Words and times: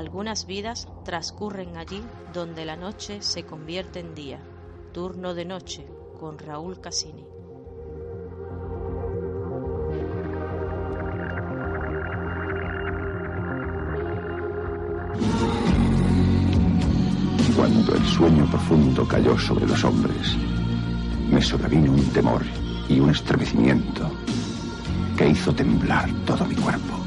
Algunas 0.00 0.46
vidas 0.46 0.88
transcurren 1.04 1.76
allí 1.76 2.02
donde 2.32 2.64
la 2.64 2.74
noche 2.74 3.20
se 3.20 3.44
convierte 3.44 4.00
en 4.00 4.14
día. 4.14 4.40
Turno 4.94 5.34
de 5.34 5.44
noche 5.44 5.86
con 6.18 6.38
Raúl 6.38 6.80
Casini. 6.80 7.22
Cuando 17.54 17.94
el 17.94 18.06
sueño 18.06 18.46
profundo 18.50 19.06
cayó 19.06 19.38
sobre 19.38 19.66
los 19.66 19.84
hombres, 19.84 20.34
me 21.30 21.42
sobrevino 21.42 21.92
un 21.92 22.10
temor 22.14 22.40
y 22.88 23.00
un 23.00 23.10
estremecimiento 23.10 24.10
que 25.18 25.28
hizo 25.28 25.54
temblar 25.54 26.08
todo 26.24 26.46
mi 26.46 26.54
cuerpo. 26.54 26.99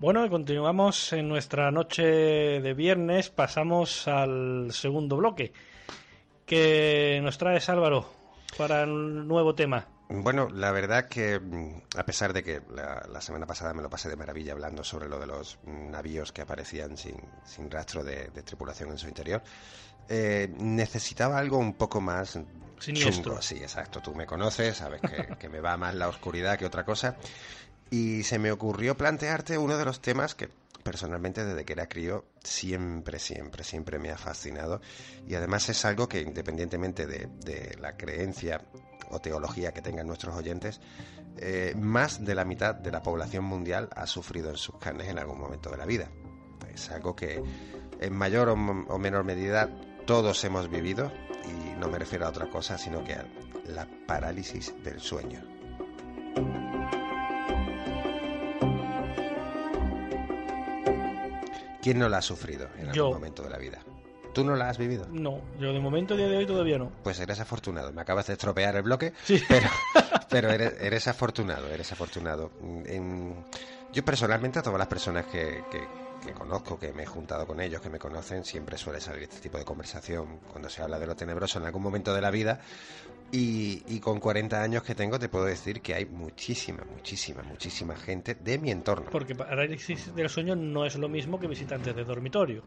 Bueno, 0.00 0.26
continuamos 0.30 1.12
en 1.12 1.28
nuestra 1.28 1.70
noche 1.70 2.02
de 2.02 2.72
viernes, 2.72 3.28
pasamos 3.28 4.08
al 4.08 4.72
segundo 4.72 5.18
bloque. 5.18 5.52
¿Qué 6.46 7.20
nos 7.22 7.36
traes, 7.36 7.68
Álvaro, 7.68 8.10
para 8.56 8.84
el 8.84 9.28
nuevo 9.28 9.54
tema? 9.54 9.86
Bueno, 10.08 10.48
la 10.48 10.72
verdad 10.72 11.06
que 11.06 11.38
mm, 11.38 11.98
a 11.98 12.06
pesar 12.06 12.32
de 12.32 12.42
que 12.42 12.62
la, 12.74 13.20
semana 13.20 13.46
pasada 13.46 13.74
me 13.74 13.82
lo 13.82 13.90
pasé 13.90 14.08
de 14.08 14.16
maravilla 14.16 14.52
hablando 14.52 14.82
sobre 14.84 15.06
lo 15.06 15.18
de 15.18 15.26
los 15.26 15.58
navíos 15.66 16.32
que 16.32 16.40
aparecían 16.40 16.96
sin, 16.96 17.20
sin 17.44 17.70
rastro 17.70 18.02
de, 18.02 18.30
tripulación 18.42 18.88
en 18.88 18.96
su 18.96 19.06
interior, 19.06 19.42
eh, 20.08 20.50
necesitaba 20.60 21.36
algo 21.36 21.58
un 21.58 21.74
poco 21.74 22.00
más 22.00 22.38
Siniestro. 22.78 23.42
Sí, 23.42 23.56
exacto. 23.56 24.00
Tú 24.00 24.14
me 24.14 24.24
conoces, 24.24 24.78
sabes 24.78 25.02
que, 25.02 25.36
que 25.38 25.50
me 25.50 25.60
va 25.60 25.76
más 25.76 25.94
la 25.94 26.08
oscuridad 26.08 26.58
que 26.58 26.64
otra 26.64 26.82
cosa 26.86 27.18
y 27.90 28.22
se 28.22 28.38
me 28.38 28.52
ocurrió 28.52 28.96
plantearte 28.96 29.58
uno 29.58 29.76
de 29.76 29.84
los 29.84 30.00
temas 30.00 30.34
que 30.34 30.48
personalmente 30.82 31.44
desde 31.44 31.64
que 31.64 31.72
era 31.74 31.88
crío 31.88 32.24
siempre, 32.42 33.18
siempre, 33.18 33.64
siempre 33.64 33.98
me 33.98 34.10
ha 34.10 34.16
fascinado 34.16 34.80
y 35.26 35.34
además 35.34 35.68
es 35.68 35.84
algo 35.84 36.08
que 36.08 36.20
independientemente 36.20 37.06
de, 37.06 37.76
la 37.80 37.96
creencia 37.96 38.62
o 39.10 39.18
teología 39.20 39.72
que 39.72 39.82
tengan 39.82 40.06
nuestros 40.06 40.34
oyentes, 40.36 40.80
eh, 41.38 41.74
más 41.76 42.24
de 42.24 42.34
la 42.34 42.44
mitad 42.44 42.74
de 42.74 42.92
la 42.92 43.02
población 43.02 43.44
mundial 43.44 43.88
ha 43.94 44.06
sufrido 44.06 44.50
en 44.50 44.56
sus 44.56 44.78
carnes 44.78 45.08
en 45.08 45.18
algún 45.18 45.38
momento 45.38 45.70
de 45.70 45.76
la 45.76 45.84
vida. 45.84 46.08
Es 46.72 46.90
algo 46.90 47.16
que 47.16 47.42
en 48.00 48.14
mayor 48.14 48.48
o, 48.48 48.52
o 48.52 48.98
menor 48.98 49.24
medida 49.24 49.68
todos 50.06 50.42
hemos 50.44 50.70
vivido 50.70 51.12
y 51.44 51.78
no 51.78 51.88
me 51.88 51.98
refiero 51.98 52.26
a 52.26 52.30
otra 52.30 52.48
cosa 52.48 52.78
sino 52.78 53.02
que 53.02 53.14
a 53.14 53.26
la 53.66 53.88
parálisis 54.06 54.72
del 54.84 55.00
sueño. 55.00 55.59
¿Quién 61.82 61.98
no 61.98 62.08
la 62.08 62.18
ha 62.18 62.22
sufrido 62.22 62.68
en 62.78 62.90
algún 62.90 63.12
momento 63.12 63.42
de 63.42 63.50
la 63.50 63.58
vida? 63.58 63.78
¿Tú 64.32 64.44
no 64.44 64.54
la 64.54 64.68
has 64.68 64.78
vivido? 64.78 65.06
No, 65.10 65.40
yo 65.58 65.72
de 65.72 65.80
momento, 65.80 66.16
día 66.16 66.28
de 66.28 66.36
hoy, 66.36 66.46
todavía 66.46 66.78
no. 66.78 66.92
Pues 67.02 67.18
eres 67.18 67.40
afortunado. 67.40 67.92
Me 67.92 68.00
acabas 68.02 68.28
de 68.28 68.34
estropear 68.34 68.76
el 68.76 68.82
bloque, 68.82 69.12
sí. 69.24 69.42
pero, 69.48 69.68
pero 70.30 70.50
eres, 70.50 71.08
afortunado, 71.08 71.68
eres 71.68 71.90
afortunado. 71.90 72.50
yo 73.92 74.04
personalmente 74.04 74.60
a 74.60 74.62
todas 74.62 74.78
las 74.78 74.88
personas 74.88 75.26
que, 75.26 75.64
que, 75.70 75.80
conozco, 76.34 76.78
que 76.78 76.92
me 76.92 77.02
he 77.02 77.06
juntado 77.06 77.46
con 77.46 77.60
ellos, 77.60 77.80
que 77.80 77.90
me 77.90 77.98
conocen, 77.98 78.44
siempre 78.44 78.76
suele 78.76 79.00
salir 79.00 79.24
este 79.24 79.40
tipo 79.40 79.58
de 79.58 79.64
conversación 79.64 80.38
cuando 80.50 80.68
se 80.68 80.82
habla 80.82 80.98
de 80.98 81.06
lo 81.06 81.16
tenebroso 81.16 81.58
en 81.58 81.66
algún 81.66 81.82
momento 81.82 82.14
de 82.14 82.20
la 82.20 82.30
vida. 82.30 82.60
Y, 83.32 84.00
con 84.00 84.18
40 84.18 84.60
años 84.60 84.82
que 84.82 84.94
tengo 84.94 85.18
te 85.18 85.28
puedo 85.28 85.44
decir 85.44 85.80
que 85.80 85.94
hay 85.94 86.04
muchísima, 86.04 86.84
muchísima, 86.90 87.42
muchísima 87.42 87.94
gente 87.94 88.34
de 88.34 88.58
mi 88.58 88.70
entorno. 88.70 89.08
Porque 89.10 89.34
parálisis 89.34 90.14
del 90.14 90.28
sueño 90.28 90.56
no 90.56 90.84
es 90.84 90.96
lo 90.96 91.08
mismo 91.08 91.38
que 91.38 91.46
visitantes 91.46 91.94
de 91.94 92.04
dormitorio. 92.04 92.64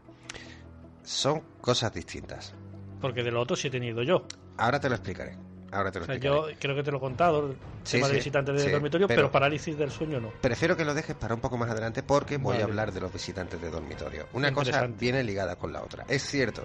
Son 1.02 1.42
cosas 1.60 1.92
distintas. 1.92 2.54
Porque 3.00 3.22
de 3.22 3.30
lo 3.30 3.42
otro 3.42 3.56
sí 3.56 3.68
he 3.68 3.70
tenido 3.70 4.02
yo. 4.02 4.26
Ahora 4.56 4.80
te 4.80 4.88
lo 4.88 4.94
explicaré. 4.94 5.36
Ahora 5.74 5.90
te 5.90 5.98
lo 5.98 6.04
O 6.04 6.06
sea, 6.06 6.14
explicaré. 6.14 6.52
yo 6.52 6.58
creo 6.60 6.76
que 6.76 6.82
te 6.82 6.90
lo 6.90 6.96
he 6.98 7.00
contado, 7.00 7.50
el 7.50 7.56
Sí, 7.84 7.96
tema 7.96 8.06
de 8.06 8.12
sí, 8.14 8.18
visitantes 8.20 8.64
de 8.64 8.70
dormitorio, 8.70 9.06
pero- 9.08 9.22
pero, 9.22 9.30
parálisis 9.32 9.76
del 9.76 9.90
sueño 9.90 10.20
no. 10.20 10.30
Prefiero 10.40 10.76
que 10.76 10.84
lo 10.84 10.94
dejes 10.94 11.16
para 11.16 11.34
un 11.34 11.40
poco 11.40 11.58
más 11.58 11.70
adelante 11.70 12.02
porque 12.02 12.36
voy 12.38 12.52
Vale. 12.52 12.62
a 12.62 12.64
hablar 12.66 12.92
de 12.92 13.00
los 13.00 13.12
visitantes 13.12 13.60
de 13.60 13.70
dormitorio. 13.70 14.26
Una 14.32 14.52
cosa 14.52 14.86
viene 14.86 15.22
ligada 15.22 15.56
con 15.56 15.72
la 15.72 15.82
otra. 15.82 16.04
Es 16.08 16.22
cierto 16.22 16.62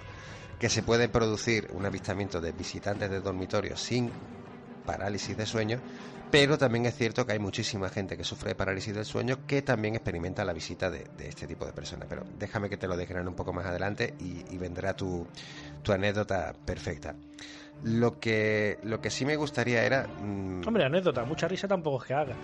que 0.58 0.68
se 0.68 0.82
puede 0.82 1.08
producir 1.08 1.68
un 1.72 1.84
avistamiento 1.86 2.40
de 2.40 2.52
visitantes 2.52 3.10
de 3.10 3.20
dormitorio 3.20 3.76
sin 3.76 4.12
parálisis 4.84 5.36
de 5.36 5.46
sueño, 5.46 5.80
pero 6.30 6.56
también 6.56 6.86
es 6.86 6.94
cierto 6.96 7.26
que 7.26 7.32
hay 7.32 7.38
muchísima 7.38 7.88
gente 7.88 8.16
que 8.16 8.24
sufre 8.24 8.50
de 8.50 8.54
parálisis 8.54 8.94
del 8.94 9.04
sueño 9.04 9.38
que 9.46 9.62
también 9.62 9.94
experimenta 9.96 10.44
la 10.44 10.52
visita 10.52 10.90
de, 10.90 11.04
de 11.16 11.28
este 11.28 11.46
tipo 11.46 11.66
de 11.66 11.72
personas. 11.72 12.06
Pero 12.08 12.24
déjame 12.38 12.68
que 12.70 12.76
te 12.76 12.86
lo 12.86 12.96
desgrane 12.96 13.28
un 13.28 13.34
poco 13.34 13.52
más 13.52 13.66
adelante 13.66 14.14
y, 14.18 14.44
y 14.54 14.58
vendrá 14.58 14.94
tu, 14.94 15.26
tu 15.82 15.92
anécdota 15.92 16.54
perfecta. 16.64 17.14
Lo 17.82 18.20
que, 18.20 18.78
lo 18.82 19.00
que 19.00 19.08
sí 19.10 19.24
me 19.24 19.36
gustaría 19.36 19.82
era... 19.84 20.06
mm, 20.22 20.66
Hombre, 20.66 20.84
anécdota, 20.84 21.24
mucha 21.24 21.48
risa 21.48 21.66
tampoco 21.66 22.02
es 22.02 22.08
que 22.08 22.14
haga. 22.14 22.34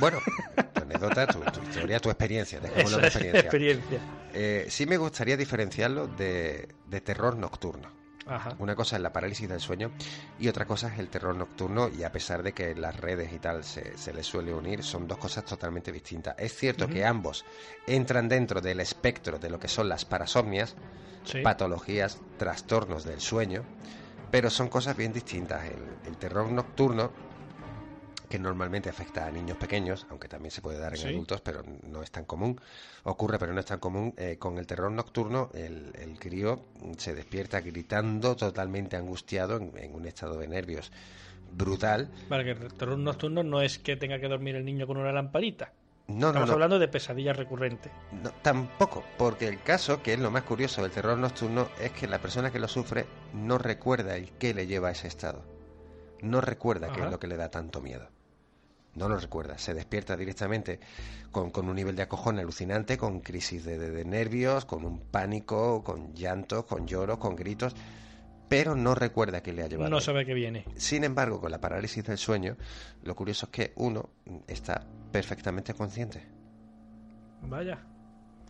bueno, 0.00 0.18
tu 0.74 0.82
anécdota, 0.82 1.26
tu, 1.28 1.38
tu 1.40 1.60
historia, 1.62 2.00
tu 2.00 2.10
experiencia, 2.10 2.58
dejémoslo 2.60 2.98
de 2.98 3.06
experiencia. 3.06 3.40
experiencia. 3.42 4.00
Eh, 4.32 4.66
sí 4.68 4.84
me 4.86 4.96
gustaría 4.96 5.36
diferenciarlo 5.36 6.08
de, 6.08 6.68
de 6.88 7.00
terror 7.00 7.36
nocturno. 7.36 7.88
Ajá. 8.26 8.54
Una 8.58 8.74
cosa 8.74 8.96
es 8.96 9.02
la 9.02 9.12
parálisis 9.12 9.48
del 9.48 9.60
sueño 9.60 9.90
y 10.38 10.48
otra 10.48 10.64
cosa 10.64 10.88
es 10.92 10.98
el 10.98 11.08
terror 11.08 11.36
nocturno 11.36 11.88
y 11.88 12.04
a 12.04 12.10
pesar 12.12 12.42
de 12.42 12.52
que 12.52 12.74
las 12.74 12.96
redes 12.96 13.32
y 13.32 13.38
tal 13.38 13.64
se, 13.64 13.96
se 13.98 14.12
les 14.14 14.26
suele 14.26 14.54
unir, 14.54 14.82
son 14.82 15.06
dos 15.06 15.18
cosas 15.18 15.44
totalmente 15.44 15.92
distintas. 15.92 16.34
Es 16.38 16.54
cierto 16.56 16.88
que 16.88 17.04
ambos 17.04 17.44
entran 17.86 18.28
dentro 18.28 18.60
del 18.60 18.80
espectro 18.80 19.38
de 19.38 19.50
lo 19.50 19.58
que 19.58 19.68
son 19.68 19.88
las 19.88 20.04
parasomnias, 20.04 20.74
Sí. 21.24 21.40
patologías, 21.40 22.18
trastornos 22.36 23.04
del 23.04 23.18
sueño, 23.20 23.64
pero 24.30 24.50
son 24.50 24.68
cosas 24.68 24.94
bien 24.94 25.10
distintas. 25.12 25.64
El, 25.64 25.82
el 26.06 26.18
terror 26.18 26.52
nocturno, 26.52 27.12
que 28.34 28.38
normalmente 28.40 28.88
afecta 28.90 29.26
a 29.26 29.30
niños 29.30 29.56
pequeños, 29.58 30.08
aunque 30.10 30.26
también 30.26 30.50
se 30.50 30.60
puede 30.60 30.80
dar 30.80 30.92
en 30.94 30.98
Sí. 30.98 31.06
adultos, 31.06 31.40
pero 31.40 31.62
no 31.88 32.02
es 32.02 32.10
tan 32.10 32.24
común, 32.24 32.60
ocurre, 33.04 33.38
pero 33.38 33.52
no 33.52 33.60
es 33.60 33.66
tan 33.66 33.78
común. 33.78 34.12
eh, 34.16 34.38
con 34.40 34.58
el 34.58 34.66
terror 34.66 34.90
nocturno, 34.90 35.50
el, 35.54 35.92
el 35.94 36.18
crío 36.18 36.58
se 36.98 37.14
despierta 37.14 37.60
gritando, 37.60 38.34
totalmente 38.34 38.96
angustiado, 38.96 39.58
en, 39.58 39.70
en 39.78 39.94
un 39.94 40.04
estado 40.06 40.36
de 40.36 40.48
nervios 40.48 40.90
brutal. 41.52 42.08
Vale, 42.28 42.42
que 42.42 42.50
el 42.64 42.74
terror 42.74 42.98
nocturno 42.98 43.44
no 43.44 43.62
es 43.62 43.78
que 43.78 43.94
tenga 43.96 44.18
que 44.18 44.26
dormir 44.26 44.56
el 44.56 44.64
niño 44.64 44.88
con 44.88 44.96
una 44.96 45.12
lamparita. 45.12 45.70
No, 46.08 46.14
no, 46.14 46.26
Estamos 46.26 46.48
no, 46.48 46.52
hablando 46.54 46.78
de 46.80 46.88
pesadillas 46.88 47.36
recurrentes. 47.36 47.92
no, 48.20 48.32
tampoco, 48.42 49.04
porque 49.16 49.46
el 49.46 49.62
caso, 49.62 50.02
que 50.02 50.14
es 50.14 50.18
lo 50.18 50.32
más 50.32 50.42
curioso 50.42 50.82
del 50.82 50.90
terror 50.90 51.16
nocturno, 51.18 51.68
es 51.80 51.92
que 51.92 52.08
la 52.08 52.18
persona 52.18 52.50
que 52.50 52.58
lo 52.58 52.66
sufre 52.66 53.06
no 53.32 53.58
recuerda 53.58 54.16
el 54.16 54.32
qué 54.32 54.54
le 54.54 54.66
lleva 54.66 54.88
a 54.88 54.90
ese 54.90 55.06
estado. 55.06 55.44
No 56.20 56.40
recuerda 56.40 56.90
qué 56.90 57.02
es 57.02 57.10
lo 57.10 57.20
que 57.20 57.26
le 57.26 57.36
da 57.36 57.50
tanto 57.50 57.80
miedo. 57.80 58.08
No 58.96 59.08
lo 59.08 59.16
recuerda, 59.18 59.58
se 59.58 59.74
despierta 59.74 60.16
directamente 60.16 60.78
con, 61.32 61.50
con 61.50 61.68
un 61.68 61.74
nivel 61.74 61.96
de 61.96 62.02
acojón 62.02 62.38
alucinante, 62.38 62.96
con 62.96 63.20
crisis 63.20 63.64
de, 63.64 63.78
de- 63.78 63.90
de 63.90 64.04
nervios, 64.04 64.64
con 64.64 64.84
un 64.84 65.00
pánico, 65.00 65.82
con 65.82 66.14
llanto, 66.14 66.64
con 66.66 66.86
lloro, 66.86 67.18
con 67.18 67.34
gritos, 67.34 67.74
pero 68.48 68.76
no 68.76 68.94
recuerda 68.94 69.42
qué 69.42 69.52
le 69.52 69.62
ha 69.64 69.66
llevado. 69.66 69.90
No 69.90 70.00
sabe 70.00 70.24
que 70.24 70.34
viene. 70.34 70.64
Sin 70.76 71.02
embargo, 71.02 71.40
con 71.40 71.50
la 71.50 71.60
parálisis 71.60 72.04
del 72.04 72.18
sueño, 72.18 72.56
lo 73.02 73.16
curioso 73.16 73.46
es 73.46 73.50
que 73.52 73.72
uno 73.76 74.10
está 74.46 74.86
perfectamente 75.10 75.74
consciente. 75.74 76.22
Vaya. 77.42 77.78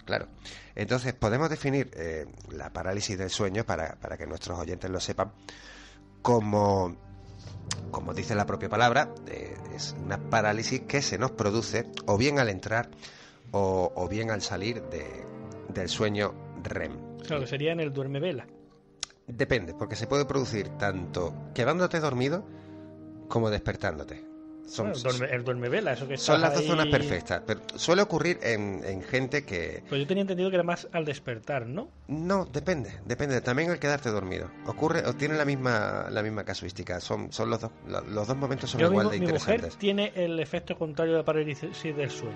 Claro. 0.05 0.29
Entonces, 0.75 1.15
podemos 1.15 1.49
definir 1.49 1.91
eh, 1.95 2.27
la 2.51 2.71
parálisis 2.71 3.17
del 3.17 3.31
sueño 3.31 3.65
para, 3.65 3.95
para 3.97 4.19
que 4.19 4.27
nuestros 4.27 4.59
oyentes 4.59 4.91
lo 4.91 5.01
sepan 5.01 5.33
como, 6.21 6.95
como 7.91 8.13
dice 8.13 8.35
la 8.35 8.45
propia 8.47 8.69
palabra, 8.69 9.09
eh, 9.27 9.54
es 9.75 9.95
una 10.05 10.19
parálisis 10.31 10.81
que 10.83 11.03
se 11.03 11.19
nos 11.19 11.33
produce 11.33 11.87
o 12.07 12.17
bien 12.17 12.39
al 12.39 12.49
entrar 12.49 12.89
o, 13.53 13.93
o 13.95 14.09
bien 14.09 14.31
al 14.31 14.43
salir 14.43 14.83
de- 14.85 15.25
del 15.73 15.89
sueño 15.89 16.35
REM. 16.63 17.19
Claro, 17.27 17.43
que 17.43 17.49
sería 17.49 17.73
en 17.73 17.81
el 17.81 17.93
duerme 17.93 18.21
vela. 18.21 18.47
Depende, 19.27 19.75
porque 19.75 19.97
se 19.97 20.07
puede 20.07 20.25
producir 20.27 20.69
tanto 20.79 21.35
quedándote 21.55 21.99
dormido 22.01 22.45
como 23.29 23.49
despertándote. 23.51 24.25
Son, 24.67 24.87
Bueno, 24.93 24.97
el, 24.97 25.03
duerme, 25.19 25.37
el 25.37 25.45
duerme 25.45 25.69
vela, 25.69 25.93
eso 25.93 26.09
que 26.09 26.17
son 26.17 26.41
las 26.41 26.53
dos 26.55 26.63
ahí- 26.63 26.69
zonas 26.69 26.87
perfectas, 26.87 27.43
pero 27.47 27.61
suele 27.77 28.01
ocurrir 28.03 28.39
en, 28.43 28.81
en 28.85 29.03
gente 29.03 29.45
que, 29.45 29.83
Pues 29.89 30.01
yo 30.01 30.07
tenía 30.07 30.23
entendido 30.23 30.49
que 30.49 30.57
era 30.57 30.63
más 30.63 30.89
al 30.93 31.05
despertar, 31.05 31.67
¿no? 31.67 31.91
No, 32.09 32.47
depende, 32.47 32.99
depende. 33.05 33.41
También 33.43 33.71
el 33.71 33.79
quedarte 33.79 34.09
dormido. 34.11 34.51
Ocurre, 34.67 35.07
o 35.07 35.13
tiene 35.15 35.35
la 35.37 35.45
misma, 35.45 36.07
la 36.11 36.23
misma 36.23 36.45
casuística. 36.45 36.99
Son, 37.01 37.31
son 37.33 37.51
los 37.51 37.61
dos, 37.61 37.71
lo- 37.87 38.01
los 38.01 38.27
dos 38.27 38.37
momentos 38.37 38.71
son 38.71 38.81
Yo, 38.81 38.87
igual 38.89 39.11
de 39.11 39.21
mi 39.21 39.27
mujer 39.33 39.69
tiene 39.79 40.13
el 40.15 40.41
efecto 40.41 40.77
contrario 40.79 41.13
de 41.13 41.19
la 41.19 41.25
parálisis 41.25 41.83
del 41.83 42.11
sueño. 42.11 42.35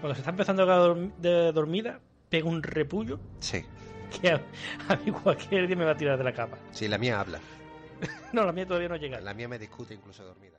Cuando 0.00 0.14
se 0.14 0.20
está 0.22 0.30
empezando 0.30 0.62
a 0.62 0.66
quedar 0.66 0.96
de 1.18 1.52
dormida, 1.52 2.00
pega 2.30 2.48
un 2.48 2.62
repullo 2.62 3.18
Sí, 3.40 3.64
que 4.20 4.30
a, 4.30 4.40
a 4.88 4.96
mí 4.96 5.10
cualquier 5.12 5.66
día 5.66 5.76
me 5.76 5.84
va 5.84 5.90
a 5.92 5.96
tirar 5.96 6.16
de 6.16 6.24
la 6.24 6.32
cama. 6.32 6.56
sí, 6.72 6.88
la 6.88 6.96
mía 6.98 7.20
habla. 7.20 7.38
No, 8.32 8.44
la 8.44 8.52
mía 8.52 8.66
todavía 8.66 8.88
no 8.88 8.96
llega. 8.96 9.20
La 9.20 9.34
mía 9.34 9.48
me 9.48 9.58
discute 9.58 9.92
incluso 9.94 10.24
dormida. 10.24 10.58